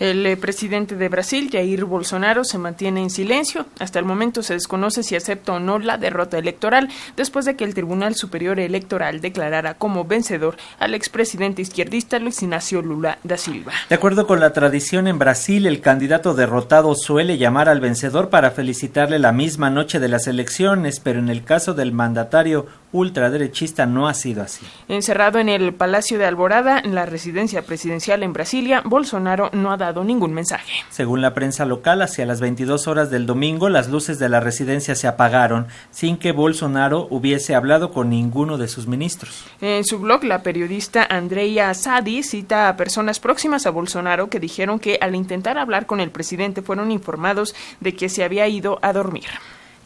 El 0.00 0.24
eh, 0.24 0.38
presidente 0.38 0.96
de 0.96 1.10
Brasil, 1.10 1.50
Jair 1.52 1.84
Bolsonaro, 1.84 2.42
se 2.42 2.56
mantiene 2.56 3.02
en 3.02 3.10
silencio. 3.10 3.66
Hasta 3.78 3.98
el 3.98 4.06
momento 4.06 4.42
se 4.42 4.54
desconoce 4.54 5.02
si 5.02 5.14
acepta 5.14 5.52
o 5.52 5.60
no 5.60 5.78
la 5.78 5.98
derrota 5.98 6.38
electoral, 6.38 6.88
después 7.16 7.44
de 7.44 7.54
que 7.54 7.64
el 7.64 7.74
Tribunal 7.74 8.14
Superior 8.14 8.58
Electoral 8.58 9.20
declarara 9.20 9.74
como 9.74 10.06
vencedor 10.06 10.56
al 10.78 10.94
expresidente 10.94 11.60
izquierdista 11.60 12.18
Luis 12.18 12.42
Ignacio 12.42 12.80
Lula 12.80 13.18
da 13.24 13.36
Silva. 13.36 13.72
De 13.90 13.94
acuerdo 13.94 14.26
con 14.26 14.40
la 14.40 14.54
tradición 14.54 15.06
en 15.06 15.18
Brasil, 15.18 15.66
el 15.66 15.82
candidato 15.82 16.32
derrotado 16.32 16.94
suele 16.94 17.36
llamar 17.36 17.68
al 17.68 17.80
vencedor 17.80 18.30
para 18.30 18.52
felicitarle 18.52 19.18
la 19.18 19.32
misma 19.32 19.68
noche 19.68 20.00
de 20.00 20.08
las 20.08 20.26
elecciones, 20.26 20.98
pero 20.98 21.18
en 21.18 21.28
el 21.28 21.44
caso 21.44 21.74
del 21.74 21.92
mandatario 21.92 22.66
ultraderechista 22.92 23.86
no 23.86 24.08
ha 24.08 24.14
sido 24.14 24.42
así. 24.42 24.66
Encerrado 24.88 25.38
en 25.38 25.48
el 25.48 25.72
Palacio 25.74 26.18
de 26.18 26.26
Alborada, 26.26 26.78
en 26.78 26.94
la 26.94 27.06
residencia 27.06 27.62
presidencial 27.62 28.22
en 28.22 28.32
Brasilia, 28.32 28.82
Bolsonaro 28.84 29.50
no 29.52 29.72
ha 29.72 29.76
dado 29.76 30.04
ningún 30.04 30.32
mensaje. 30.32 30.72
Según 30.90 31.20
la 31.20 31.34
prensa 31.34 31.64
local, 31.64 32.02
hacia 32.02 32.26
las 32.26 32.40
22 32.40 32.88
horas 32.88 33.10
del 33.10 33.26
domingo, 33.26 33.68
las 33.68 33.88
luces 33.88 34.18
de 34.18 34.28
la 34.28 34.40
residencia 34.40 34.94
se 34.94 35.06
apagaron 35.06 35.66
sin 35.90 36.16
que 36.16 36.32
Bolsonaro 36.32 37.06
hubiese 37.10 37.54
hablado 37.54 37.92
con 37.92 38.10
ninguno 38.10 38.58
de 38.58 38.68
sus 38.68 38.86
ministros. 38.86 39.44
En 39.60 39.84
su 39.84 39.98
blog, 39.98 40.24
la 40.24 40.42
periodista 40.42 41.06
Andrea 41.08 41.72
Sadi 41.74 42.22
cita 42.22 42.68
a 42.68 42.76
personas 42.76 43.20
próximas 43.20 43.66
a 43.66 43.70
Bolsonaro 43.70 44.28
que 44.28 44.40
dijeron 44.40 44.78
que 44.78 44.98
al 45.00 45.14
intentar 45.14 45.58
hablar 45.58 45.86
con 45.86 46.00
el 46.00 46.10
presidente 46.10 46.62
fueron 46.62 46.90
informados 46.90 47.54
de 47.80 47.94
que 47.94 48.08
se 48.08 48.24
había 48.24 48.48
ido 48.48 48.78
a 48.82 48.92
dormir. 48.92 49.28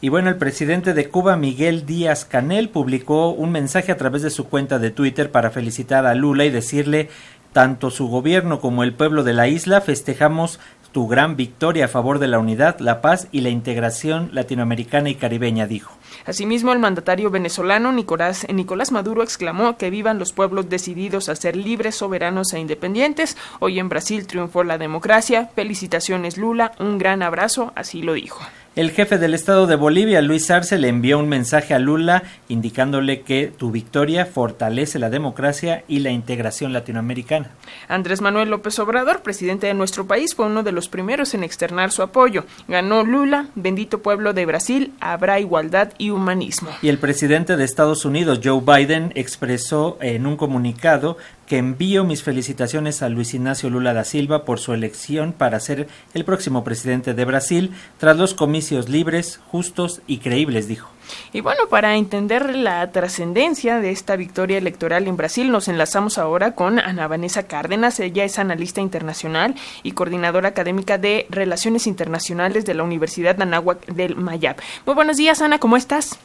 Y 0.05 0.09
bueno, 0.09 0.29
el 0.29 0.37
presidente 0.37 0.93
de 0.93 1.09
Cuba, 1.09 1.35
Miguel 1.35 1.87
Díaz 1.87 2.25
Canel, 2.25 2.69
publicó 2.69 3.31
un 3.31 3.51
mensaje 3.51 3.91
a 3.91 3.97
través 3.97 4.21
de 4.21 4.29
su 4.29 4.45
cuenta 4.47 4.77
de 4.77 4.91
Twitter 4.91 5.31
para 5.31 5.49
felicitar 5.49 6.05
a 6.05 6.13
Lula 6.13 6.45
y 6.45 6.51
decirle 6.51 7.09
tanto 7.53 7.89
su 7.89 8.07
gobierno 8.07 8.59
como 8.59 8.83
el 8.83 8.93
pueblo 8.93 9.23
de 9.23 9.33
la 9.33 9.47
isla 9.47 9.81
festejamos 9.81 10.59
tu 10.91 11.07
gran 11.07 11.35
victoria 11.35 11.85
a 11.85 11.87
favor 11.87 12.19
de 12.19 12.27
la 12.27 12.37
unidad, 12.37 12.77
la 12.77 13.01
paz 13.01 13.27
y 13.31 13.41
la 13.41 13.49
integración 13.49 14.29
latinoamericana 14.31 15.09
y 15.09 15.15
caribeña, 15.15 15.65
dijo. 15.65 15.97
Asimismo, 16.27 16.71
el 16.71 16.77
mandatario 16.77 17.31
venezolano 17.31 17.91
Nicolás, 17.91 18.45
Nicolás 18.53 18.91
Maduro 18.91 19.23
exclamó 19.23 19.75
que 19.75 19.89
vivan 19.89 20.19
los 20.19 20.33
pueblos 20.33 20.69
decididos 20.69 21.29
a 21.29 21.35
ser 21.35 21.55
libres, 21.55 21.95
soberanos 21.95 22.53
e 22.53 22.59
independientes. 22.59 23.37
Hoy 23.59 23.79
en 23.79 23.89
Brasil 23.89 24.27
triunfó 24.27 24.63
la 24.63 24.77
democracia. 24.77 25.49
Felicitaciones 25.55 26.37
Lula, 26.37 26.73
un 26.79 26.99
gran 26.99 27.23
abrazo, 27.23 27.73
así 27.75 28.03
lo 28.03 28.13
dijo. 28.13 28.45
El 28.75 28.91
jefe 28.91 29.17
del 29.17 29.33
Estado 29.33 29.67
de 29.67 29.77
Bolivia, 29.77 30.21
Luis 30.21 30.51
Arce, 30.51 30.77
le 30.77 30.89
envió 30.89 31.17
un 31.17 31.29
mensaje 31.29 31.73
a 31.73 31.79
Lula 31.79 32.23
indicándole 32.49 33.21
que 33.21 33.47
tu 33.47 33.71
victoria 33.71 34.25
fortalece 34.25 34.99
la 34.99 35.09
democracia 35.09 35.85
y 35.87 35.99
la 35.99 36.11
integración 36.11 36.73
latinoamericana. 36.73 37.51
Andrés 37.87 38.19
Manuel 38.19 38.49
López 38.49 38.77
Obrador, 38.79 39.21
presidente 39.21 39.67
de 39.67 39.73
nuestro 39.73 40.07
país, 40.07 40.35
fue 40.35 40.47
uno 40.47 40.61
de 40.61 40.73
los 40.73 40.89
primeros 40.89 41.33
en 41.33 41.45
externar 41.45 41.93
su 41.93 42.01
apoyo. 42.01 42.43
Ganó 42.67 43.05
Lula, 43.05 43.47
bendito 43.55 44.01
pueblo 44.01 44.33
de 44.33 44.45
Brasil, 44.45 44.91
habrá 44.99 45.39
igualdad 45.39 45.93
y 45.97 46.09
humanismo. 46.09 46.71
Y 46.81 46.89
el 46.89 46.97
presidente 46.97 47.55
de 47.55 47.63
Estados 47.63 48.03
Unidos, 48.03 48.41
Joe 48.43 48.59
Biden, 48.59 49.13
expresó 49.15 49.97
en 50.01 50.27
un 50.27 50.35
comunicado 50.35 51.15
que 51.45 51.57
envío 51.57 52.03
mis 52.03 52.23
felicitaciones 52.23 53.01
a 53.01 53.09
Luis 53.09 53.33
Ignacio 53.33 53.69
Lula 53.69 53.93
da 53.93 54.03
Silva 54.03 54.45
por 54.45 54.59
su 54.59 54.73
elección 54.73 55.33
para 55.33 55.59
ser 55.59 55.87
el 56.13 56.25
próximo 56.25 56.63
presidente 56.63 57.13
de 57.13 57.25
Brasil 57.25 57.71
tras 57.97 58.17
los 58.17 58.33
comicios 58.33 58.89
libres, 58.89 59.39
justos 59.47 60.01
y 60.07 60.17
creíbles, 60.17 60.67
dijo. 60.67 60.89
Y 61.33 61.41
bueno, 61.41 61.67
para 61.69 61.95
entender 61.95 62.55
la 62.55 62.91
trascendencia 62.91 63.79
de 63.79 63.91
esta 63.91 64.15
victoria 64.15 64.57
electoral 64.57 65.07
en 65.07 65.17
Brasil, 65.17 65.51
nos 65.51 65.67
enlazamos 65.67 66.17
ahora 66.17 66.55
con 66.55 66.79
Ana 66.79 67.07
Vanessa 67.07 67.43
Cárdenas. 67.43 67.99
Ella 67.99 68.23
es 68.23 68.39
analista 68.39 68.81
internacional 68.81 69.55
y 69.83 69.91
coordinadora 69.91 70.49
académica 70.49 70.97
de 70.97 71.27
Relaciones 71.29 71.87
Internacionales 71.87 72.65
de 72.65 72.73
la 72.73 72.83
Universidad 72.83 73.35
de 73.35 73.43
Anáhuac 73.43 73.85
del 73.85 74.15
Mayab. 74.15 74.57
Muy 74.85 74.95
buenos 74.95 75.17
días, 75.17 75.41
Ana, 75.41 75.59
¿cómo 75.59 75.77
estás? 75.77 76.17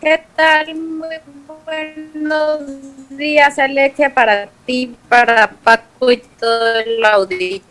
¿Qué 0.00 0.22
tal? 0.36 0.76
Muy 0.76 1.16
buenos 1.64 2.60
días, 3.10 3.58
Alexia, 3.58 4.14
para 4.14 4.48
ti, 4.64 4.94
para 5.08 5.50
Paco 5.50 6.12
y 6.12 6.18
todo 6.38 6.78
el 6.78 7.04
auditorio. 7.04 7.62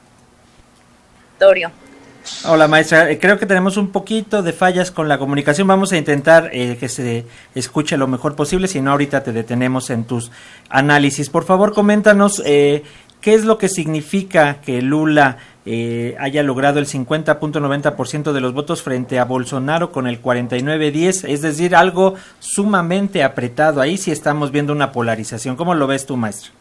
Hola 2.44 2.68
maestra, 2.68 3.10
eh, 3.10 3.18
creo 3.20 3.40
que 3.40 3.46
tenemos 3.46 3.78
un 3.78 3.94
poquito 3.94 4.44
de 4.44 4.52
fallas 4.52 4.92
con 4.92 5.08
la 5.08 5.18
comunicación. 5.18 5.70
Vamos 5.70 5.94
a 5.94 5.98
intentar 5.98 6.50
eh, 6.52 6.76
que 6.78 6.90
se 6.90 7.26
escuche 7.56 7.96
lo 7.96 8.08
mejor 8.08 8.36
posible, 8.36 8.68
si 8.68 8.82
no 8.82 8.92
ahorita 8.92 9.24
te 9.24 9.32
detenemos 9.32 9.90
en 9.90 10.04
tus 10.04 10.30
análisis. 10.70 11.30
Por 11.30 11.46
favor, 11.46 11.74
coméntanos 11.74 12.42
eh, 12.46 12.84
qué 13.22 13.34
es 13.34 13.46
lo 13.46 13.58
que 13.58 13.70
significa 13.70 14.62
que 14.62 14.82
Lula 14.82 15.38
eh, 15.66 16.16
haya 16.20 16.44
logrado 16.44 16.80
el 16.80 16.88
50.90% 16.88 18.32
de 18.32 18.42
los 18.42 18.54
votos 18.54 18.82
frente 18.82 19.20
a 19.20 19.26
Bolsonaro 19.26 19.92
con 19.92 20.08
el 20.08 20.22
49.10, 20.22 21.28
es 21.28 21.42
decir, 21.42 21.76
algo 21.76 22.16
sumamente 22.40 23.24
apretado. 23.24 23.82
Ahí 23.82 23.98
sí 23.98 24.12
estamos 24.12 24.52
viendo 24.52 24.72
una 24.72 24.92
polarización. 24.92 25.56
¿Cómo 25.56 25.76
lo 25.76 25.88
ves 25.88 26.06
tú, 26.06 26.16
maestro? 26.16 26.57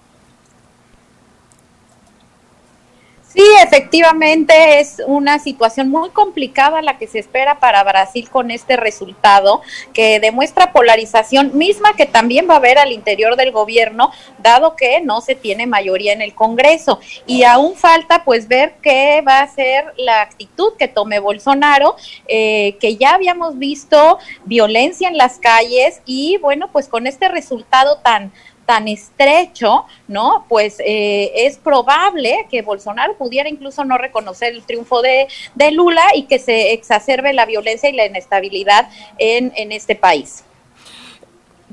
Sí, 3.37 3.45
efectivamente 3.63 4.81
es 4.81 5.03
una 5.07 5.39
situación 5.39 5.91
muy 5.91 6.09
complicada 6.09 6.81
la 6.81 6.97
que 6.97 7.07
se 7.07 7.19
espera 7.19 7.61
para 7.61 7.85
Brasil 7.85 8.31
con 8.31 8.51
este 8.51 8.79
resultado 8.79 9.61
que 9.93 10.21
demuestra 10.21 10.73
polarización 10.73 11.51
misma 11.53 11.93
que 11.93 12.07
también 12.07 12.49
va 12.49 12.55
a 12.55 12.57
haber 12.57 12.79
al 12.79 12.93
interior 12.93 13.37
del 13.37 13.53
gobierno, 13.53 14.11
dado 14.39 14.75
que 14.75 15.03
no 15.03 15.21
se 15.21 15.35
tiene 15.35 15.67
mayoría 15.67 16.15
en 16.15 16.23
el 16.23 16.35
Congreso. 16.35 16.99
Y 17.27 17.43
aún 17.43 17.77
falta 17.77 18.25
pues 18.25 18.49
ver 18.49 18.77
qué 18.81 19.21
va 19.21 19.41
a 19.41 19.49
ser 19.49 19.93
la 19.99 20.23
actitud 20.23 20.73
que 20.79 20.89
tome 20.89 21.19
Bolsonaro, 21.19 21.95
eh, 22.29 22.79
que 22.81 22.97
ya 22.97 23.17
habíamos 23.17 23.59
visto 23.59 24.19
violencia 24.47 25.09
en 25.09 25.19
las 25.19 25.39
calles 25.39 26.01
y 26.07 26.39
bueno, 26.39 26.71
pues 26.73 26.89
con 26.89 27.07
este 27.07 27.29
resultado 27.29 27.99
tan 27.99 28.33
tan 28.66 28.88
estrecho, 28.88 29.87
¿no? 30.09 30.44
Pues 30.49 30.81
eh, 30.84 31.32
es 31.34 31.56
probable 31.56 32.47
que 32.50 32.62
Bolsonaro 32.62 33.16
pudiera 33.16 33.49
incluso 33.49 33.84
no 33.84 33.97
reconocer 33.97 34.53
el 34.53 34.62
triunfo 34.65 35.03
de, 35.03 35.28
Lula 35.72 36.04
y 36.15 36.25
que 36.25 36.38
se 36.38 36.72
exacerbe 36.72 37.32
la 37.32 37.44
violencia 37.44 37.88
y 37.88 37.93
la 37.93 38.06
inestabilidad 38.06 38.88
en, 39.19 39.53
en 39.56 39.72
este 39.72 39.94
país. 39.97 40.44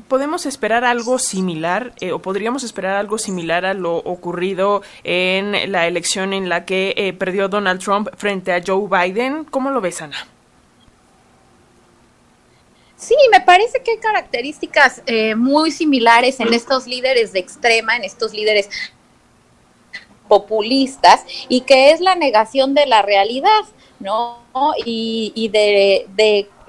¿Podemos 0.07 0.45
esperar 0.45 0.83
algo 0.83 1.17
similar 1.17 1.93
eh, 1.99 2.11
o 2.11 2.19
podríamos 2.19 2.63
esperar 2.63 2.97
algo 2.97 3.17
similar 3.17 3.65
a 3.65 3.73
lo 3.73 3.97
ocurrido 3.97 4.81
en 5.03 5.71
la 5.71 5.87
elección 5.87 6.33
en 6.33 6.49
la 6.49 6.65
que 6.65 6.93
eh, 6.97 7.13
perdió 7.13 7.47
Donald 7.47 7.81
Trump 7.81 8.09
frente 8.17 8.53
a 8.53 8.61
Joe 8.65 8.87
Biden? 8.87 9.45
¿Cómo 9.45 9.69
lo 9.69 9.81
ves, 9.81 10.01
Ana? 10.01 10.17
Sí, 13.03 13.15
me 13.33 13.41
parece 13.41 13.83
que 13.83 13.91
hay 13.91 13.97
características 13.97 15.01
eh, 15.07 15.35
muy 15.35 15.71
similares 15.71 16.39
en 16.39 16.53
estos 16.53 16.87
líderes 16.87 17.33
de 17.33 17.39
extrema, 17.39 17.97
en 17.97 18.05
estos 18.05 18.31
líderes 18.31 18.69
populistas, 20.29 21.25
y 21.49 21.61
que 21.61 21.91
es 21.91 21.99
la 21.99 22.15
negación 22.15 22.73
de 22.73 22.85
la 22.85 23.01
realidad, 23.01 23.65
¿no? 23.99 24.39
Y, 24.85 25.49
de, 25.51 26.07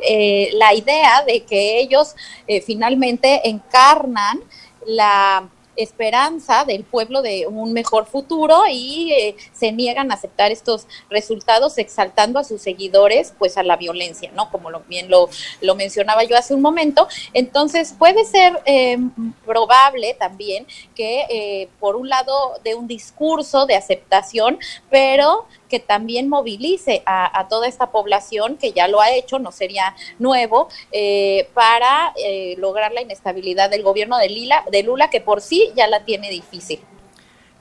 eh, 0.01 0.51
la 0.55 0.75
idea 0.75 1.23
de 1.25 1.45
que 1.45 1.79
ellos 1.79 2.17
eh, 2.49 2.61
finalmente 2.61 3.49
encarnan 3.49 4.41
la 4.87 5.49
esperanza 5.77 6.65
del 6.65 6.85
pueblo 6.85 7.23
de 7.23 7.47
un 7.47 7.73
mejor 7.73 8.07
futuro 8.07 8.63
y 8.71 9.13
eh, 9.13 9.37
se 9.53 9.73
niegan 9.73 10.11
a 10.11 10.15
aceptar 10.15 10.53
estos 10.53 10.87
resultados 11.11 11.79
exaltando 11.79 12.39
a 12.39 12.45
sus 12.45 12.63
seguidores 12.63 13.35
pues 13.39 13.57
a 13.57 13.63
la 13.63 13.77
violencia, 13.77 14.31
¿no? 14.35 14.51
Como 14.51 14.71
lo, 14.71 14.81
bien 14.81 15.11
lo, 15.11 15.29
lo 15.61 15.75
mencionaba 15.75 16.25
yo 16.25 16.37
hace 16.37 16.55
un 16.55 16.63
momento. 16.63 17.09
Entonces 17.33 17.95
puede 17.99 18.25
ser 18.25 18.61
eh, 18.67 18.99
probable 19.45 20.15
también 20.19 20.67
que 20.95 21.25
eh, 21.29 21.69
por 21.81 21.97
un 21.97 22.09
lado 22.09 22.55
de 22.63 22.75
un 22.75 22.87
discurso 22.87 23.67
de 23.67 23.77
aceptación, 23.77 24.59
pero 24.91 25.47
que 25.69 25.81
también 25.81 26.29
movilice 26.29 27.03
a, 27.07 27.47
toda 27.49 27.69
esta 27.69 27.91
población 27.91 28.57
que 28.57 28.73
ya 28.73 28.89
lo 28.89 29.01
ha 29.01 29.11
hecho, 29.11 29.39
no 29.39 29.53
sería 29.53 29.95
nuevo, 30.19 30.69
eh, 30.93 31.49
para 31.55 32.13
eh, 32.17 32.55
lograr 32.59 32.93
la 32.93 33.03
inestabilidad 33.03 33.71
del 33.71 33.83
gobierno 33.83 34.19
de, 34.19 34.29
Lila, 34.29 34.65
de 34.71 34.83
Lula, 34.83 35.11
que 35.11 35.21
por 35.21 35.41
sí 35.41 35.71
ya 35.75 35.87
la 35.87 36.05
tiene 36.05 36.31
difícil. 36.31 36.81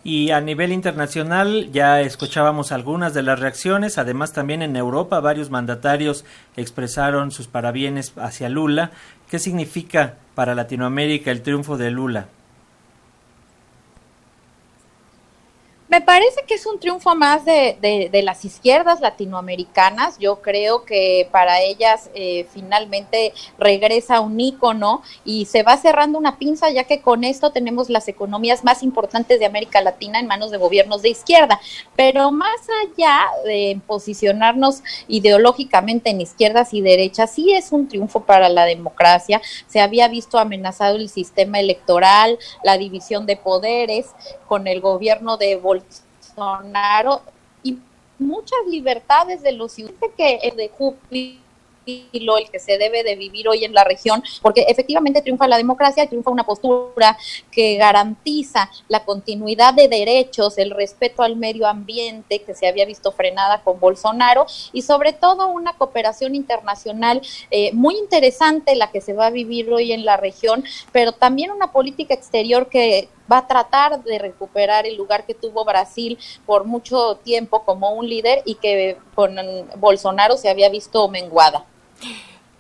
Y 0.06 0.32
a 0.32 0.42
nivel 0.42 0.74
internacional 0.74 1.72
ya 1.72 2.02
escuchábamos 2.02 2.74
algunas 2.74 3.14
de 3.14 3.24
las 3.24 3.40
reacciones, 3.40 3.98
además 3.98 4.34
también 4.34 4.62
en 4.62 4.76
Europa 4.76 5.22
varios 5.22 5.50
mandatarios 5.50 6.26
expresaron 6.58 7.32
sus 7.32 7.48
parabienes 7.48 8.12
hacia 8.18 8.50
Lula. 8.50 8.92
¿Qué 9.30 9.40
significa 9.40 10.16
para 10.36 10.56
Latinoamérica 10.56 11.32
el 11.32 11.42
triunfo 11.42 11.78
de 11.78 11.90
Lula? 11.92 12.28
Me 15.94 16.02
parece 16.02 16.42
que 16.48 16.56
es 16.56 16.66
un 16.66 16.80
triunfo 16.80 17.14
más 17.14 17.46
de, 17.46 17.78
de, 18.12 18.24
las 18.24 18.46
izquierdas 18.46 19.00
latinoamericanas. 19.00 20.18
Yo 20.18 20.42
creo 20.42 20.86
que 20.86 21.30
para 21.32 21.62
ellas 21.62 22.10
eh, 22.16 22.48
finalmente 22.52 23.32
regresa 23.60 24.20
un 24.20 24.40
ícono 24.40 25.04
y 25.24 25.46
se 25.46 25.62
va 25.62 25.78
cerrando 25.78 26.18
una 26.18 26.40
pinza, 26.40 26.72
ya 26.72 26.86
que 26.86 27.02
con 27.02 27.24
esto 27.24 27.52
tenemos 27.52 27.92
las 27.92 28.08
economías 28.08 28.64
más 28.64 28.82
importantes 28.82 29.40
de 29.40 29.46
América 29.46 29.82
Latina 29.82 30.20
en 30.20 30.26
manos 30.26 30.50
de 30.50 30.58
gobiernos 30.58 31.04
de 31.04 31.10
izquierda. 31.10 31.60
Pero 31.96 32.32
más 32.32 32.60
allá 32.88 33.28
de 33.46 33.80
posicionarnos 33.86 34.82
ideológicamente 35.08 36.10
en 36.10 36.22
izquierdas 36.22 36.74
y 36.74 36.82
derechas, 36.82 37.30
sí 37.36 37.54
es 37.54 37.72
un 37.72 37.88
triunfo 37.88 38.22
para 38.22 38.50
la 38.50 38.66
democracia. 38.66 39.44
Se 39.68 39.80
había 39.80 40.08
visto 40.08 40.40
amenazado 40.40 40.96
el 40.96 41.10
sistema 41.10 41.60
electoral, 41.60 42.40
la 42.64 42.80
división 42.80 43.28
de 43.28 43.38
poderes 43.38 44.08
con 44.48 44.66
el 44.66 44.82
gobierno 44.82 45.38
de 45.38 45.56
Bolsonaro 45.58 45.83
y 47.64 47.78
muchas 48.20 48.60
libertades 48.68 49.42
de 49.42 49.52
los 49.54 49.72
ciudadanos. 49.72 50.12
Que 50.18 50.36
el 50.44 50.56
de 50.56 50.70
el 51.86 52.50
que 52.52 52.60
se 52.60 52.78
debe 52.78 53.04
de 53.04 53.16
vivir 53.16 53.48
hoy 53.48 53.66
en 53.66 53.74
la 53.74 53.84
región, 53.84 54.24
porque 54.42 54.66
efectivamente 54.68 55.22
triunfa 55.22 55.48
la 55.48 55.58
democracia, 55.58 56.08
triunfa 56.08 56.32
una 56.32 56.46
postura 56.46 57.18
que 57.52 57.76
garantiza 57.78 58.70
la 58.88 59.04
continuidad 59.04 59.74
de 59.74 59.88
derechos, 59.88 60.58
el 60.58 60.72
respeto 60.72 61.24
al 61.24 61.36
medio 61.36 61.68
ambiente 61.68 62.42
que 62.42 62.54
se 62.54 62.68
había 62.68 62.86
visto 62.86 63.12
frenada 63.12 63.62
con 63.64 63.80
Bolsonaro 63.80 64.46
y 64.72 64.82
sobre 64.84 65.14
todo 65.14 65.48
una 65.48 65.74
cooperación 65.74 66.36
internacional 66.36 67.22
eh, 67.52 67.72
muy 67.74 67.98
interesante 67.98 68.76
la 68.76 68.92
que 68.92 69.02
se 69.02 69.14
va 69.14 69.28
a 69.28 69.32
vivir 69.32 69.72
hoy 69.72 69.92
en 69.92 70.06
la 70.06 70.18
región, 70.18 70.64
pero 70.92 71.12
también 71.12 71.52
una 71.52 71.72
política 71.72 72.14
exterior 72.14 72.70
que 72.70 73.10
va 73.32 73.40
a 73.40 73.48
tratar 73.48 74.04
de 74.04 74.20
recuperar 74.20 74.86
el 74.86 74.96
lugar 74.96 75.26
que 75.26 75.34
tuvo 75.34 75.66
Brasil 75.66 76.18
por 76.46 76.66
mucho 76.66 77.16
tiempo 77.24 77.64
como 77.64 77.92
un 77.92 78.08
líder 78.08 78.42
y 78.46 78.56
que 78.56 78.98
con 79.16 79.36
Bolsonaro 79.78 80.38
se 80.38 80.50
había 80.50 80.70
visto 80.70 81.08
menguada. 81.08 81.66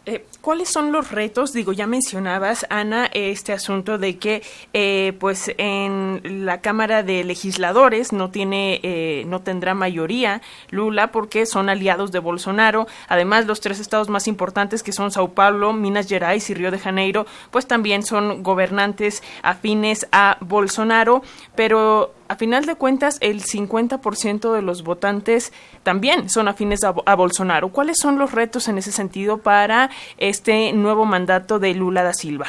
Eh, 0.05 0.25
¿Cuáles 0.41 0.67
son 0.67 0.91
los 0.91 1.11
retos? 1.11 1.53
Digo, 1.53 1.71
ya 1.71 1.87
mencionabas, 1.87 2.65
Ana, 2.69 3.09
este 3.13 3.53
asunto 3.53 3.97
de 3.97 4.17
que, 4.17 4.43
eh, 4.73 5.13
pues, 5.17 5.49
en 5.57 6.45
la 6.45 6.59
Cámara 6.59 7.03
de 7.03 7.23
Legisladores 7.23 8.11
no 8.11 8.29
tiene, 8.29 8.81
eh, 8.83 9.23
no 9.27 9.39
tendrá 9.41 9.73
mayoría 9.73 10.41
Lula 10.71 11.13
porque 11.13 11.45
son 11.45 11.69
aliados 11.69 12.11
de 12.11 12.19
Bolsonaro. 12.19 12.85
Además, 13.07 13.45
los 13.45 13.61
tres 13.61 13.79
estados 13.79 14.09
más 14.09 14.27
importantes 14.27 14.83
que 14.83 14.91
son 14.91 15.09
Sao 15.11 15.29
Paulo, 15.29 15.71
Minas 15.71 16.09
Gerais 16.09 16.49
y 16.49 16.53
Río 16.53 16.71
de 16.71 16.79
Janeiro, 16.79 17.25
pues 17.49 17.65
también 17.65 18.03
son 18.03 18.43
gobernantes 18.43 19.23
afines 19.41 20.05
a 20.11 20.37
Bolsonaro. 20.41 21.23
Pero 21.55 22.13
a 22.27 22.35
final 22.35 22.65
de 22.65 22.75
cuentas, 22.75 23.17
el 23.19 23.43
50% 23.43 24.53
de 24.53 24.61
los 24.61 24.83
votantes 24.83 25.51
también 25.83 26.29
son 26.29 26.47
afines 26.47 26.83
a, 26.83 27.15
Bolsonaro. 27.15 27.69
¿Cuáles 27.69 27.97
son 28.01 28.17
los 28.17 28.31
retos 28.31 28.67
en 28.67 28.77
ese 28.77 28.91
sentido 28.91 29.39
para 29.39 29.89
este 30.17 30.73
nuevo 30.73 31.05
mandato 31.05 31.59
de 31.59 31.73
Lula 31.73 32.03
da 32.03 32.13
Silva? 32.13 32.47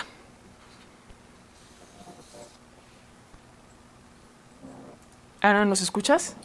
Ana, 5.40 5.64
¿nos 5.64 5.82
escuchas? 5.82 6.36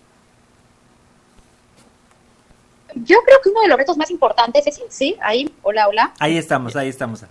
Yo 2.95 3.17
creo 3.23 3.39
que 3.41 3.49
uno 3.49 3.61
de 3.61 3.67
los 3.69 3.77
retos 3.77 3.97
más 3.97 4.11
importantes 4.11 4.67
es, 4.67 4.81
sí, 4.89 5.15
ahí, 5.21 5.53
hola, 5.61 5.87
hola. 5.87 6.13
Ahí 6.19 6.37
estamos, 6.37 6.75
ahí 6.75 6.89
estamos. 6.89 7.23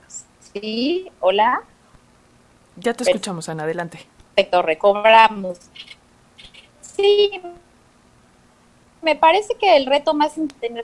Sí, 0.54 1.10
hola. 1.20 1.62
Ya 2.76 2.94
te 2.94 3.04
escuchamos, 3.04 3.48
Ana, 3.48 3.64
adelante. 3.64 4.06
Perfecto, 4.38 4.62
recobramos. 4.62 5.58
Sí, 6.81 7.29
me 9.02 9.17
parece 9.17 9.56
que 9.56 9.76
el 9.76 9.87
reto 9.87 10.14
más 10.14 10.35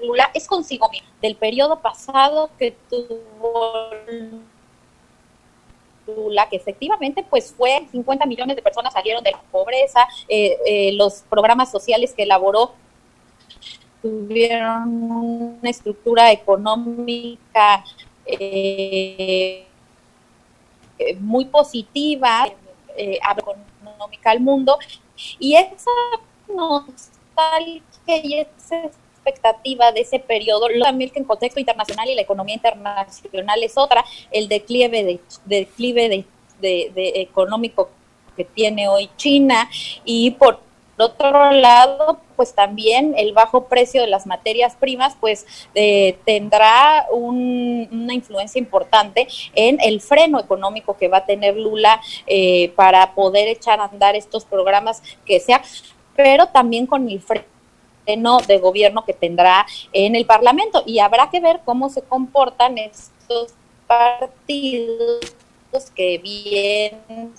Lula 0.02 0.28
es 0.34 0.48
consigo 0.48 0.88
mismo. 0.90 1.06
Del 1.22 1.36
periodo 1.36 1.78
pasado 1.78 2.50
que 2.58 2.72
tuvo 2.90 3.90
Lula, 6.08 6.48
que 6.48 6.56
efectivamente 6.56 7.24
pues 7.30 7.54
fue 7.56 7.86
50 7.92 8.26
millones 8.26 8.56
de 8.56 8.62
personas 8.62 8.92
salieron 8.92 9.22
de 9.22 9.30
la 9.30 9.40
pobreza, 9.52 10.08
eh, 10.28 10.58
eh, 10.66 10.92
los 10.94 11.22
programas 11.30 11.70
sociales 11.70 12.12
que 12.12 12.24
elaboró 12.24 12.72
tuvieron 14.02 15.12
una 15.60 15.70
estructura 15.70 16.32
económica 16.32 17.84
eh, 18.26 19.64
muy 21.20 21.44
positiva, 21.44 22.48
económica 22.96 24.30
al 24.30 24.40
mundo. 24.40 24.78
Y 25.38 25.56
esa 25.56 25.90
nostalgia 26.48 27.82
y 28.06 28.34
esa 28.34 28.90
expectativa 29.24 29.92
de 29.92 30.00
ese 30.00 30.18
periodo, 30.18 30.68
también 30.82 31.10
que 31.10 31.18
en 31.18 31.24
contexto 31.24 31.58
internacional 31.58 32.08
y 32.08 32.14
la 32.14 32.22
economía 32.22 32.54
internacional 32.54 33.62
es 33.62 33.76
otra, 33.76 34.04
el 34.30 34.48
declive 34.48 35.02
de, 35.02 35.20
declive 35.44 36.26
de, 36.60 37.12
económico 37.16 37.90
que 38.36 38.44
tiene 38.44 38.88
hoy 38.88 39.08
China 39.16 39.68
y 40.04 40.32
por 40.32 40.60
otro 40.96 41.52
lado, 41.52 42.18
pues 42.36 42.54
también 42.54 43.14
el 43.16 43.32
bajo 43.32 43.64
precio 43.64 44.00
de 44.00 44.06
las 44.06 44.26
materias 44.26 44.76
primas, 44.76 45.16
pues 45.20 45.46
eh, 45.74 46.18
tendrá 46.24 47.06
una 47.10 48.14
influencia 48.14 48.58
importante 48.58 49.26
en 49.54 49.78
el 49.80 50.00
freno 50.00 50.40
económico 50.40 50.96
que 50.96 51.08
va 51.08 51.18
a 51.18 51.26
tener 51.26 51.56
Lula 51.56 52.00
eh, 52.26 52.72
para 52.76 53.14
poder 53.14 53.48
echar 53.48 53.80
a 53.80 53.84
andar 53.84 54.16
estos 54.16 54.44
programas 54.44 55.02
que 55.24 55.40
sea, 55.40 55.62
pero 56.16 56.46
también 56.48 56.86
con 56.86 57.08
el 57.08 57.20
freno 57.20 58.38
de 58.46 58.58
gobierno 58.58 59.04
que 59.04 59.14
tendrá 59.14 59.66
en 59.92 60.14
el 60.14 60.26
Parlamento. 60.26 60.82
Y 60.86 60.98
habrá 60.98 61.30
que 61.30 61.40
ver 61.40 61.60
cómo 61.64 61.88
se 61.88 62.02
comportan 62.02 62.78
estos 62.78 63.54
partidos 63.86 65.20
que 65.94 66.18
bien 66.18 67.32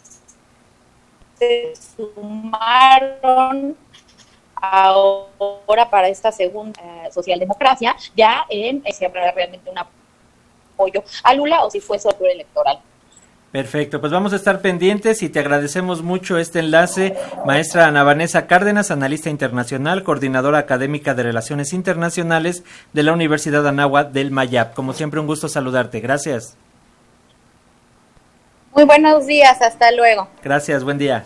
se 1.38 1.74
sumaron 1.96 3.76
ahora 4.56 5.90
para 5.90 6.08
esta 6.08 6.32
segunda 6.32 6.80
eh, 6.82 7.12
socialdemocracia, 7.12 7.96
ya 8.16 8.46
en 8.50 8.82
eh, 8.86 8.94
si 8.94 9.06
habrá 9.06 9.32
realmente 9.32 9.70
un 9.70 9.78
apoyo 9.78 11.04
a 11.24 11.34
Lula 11.34 11.64
o 11.64 11.72
si 11.72 11.80
fue 11.80 12.00
su 12.00 12.10
electoral. 12.22 12.80
Perfecto, 13.52 14.02
pues 14.02 14.12
vamos 14.12 14.34
a 14.34 14.36
estar 14.36 14.60
pendientes 14.60 15.24
y 15.24 15.30
te 15.30 15.40
agradecemos 15.40 16.02
mucho 16.02 16.38
este 16.38 16.60
enlace, 16.60 17.16
maestra 17.46 17.88
Ana 17.88 18.04
Vanessa 18.04 18.48
Cárdenas, 18.48 18.92
analista 18.92 19.30
internacional, 19.30 20.04
coordinadora 20.04 20.58
académica 20.58 21.14
de 21.14 21.24
Relaciones 21.24 21.72
Internacionales 21.72 22.66
de 22.92 23.04
la 23.04 23.14
Universidad 23.14 23.66
Anáhuac 23.66 24.12
del 24.12 24.32
Mayap. 24.32 24.74
Como 24.74 24.92
siempre, 24.92 25.22
un 25.22 25.28
gusto 25.28 25.48
saludarte. 25.48 26.02
Gracias. 26.02 26.58
Muy 28.76 28.84
buenos 28.84 29.26
días, 29.26 29.62
hasta 29.62 29.90
luego. 29.94 30.28
Gracias, 30.44 30.84
buen 30.84 30.98
día. 30.98 31.26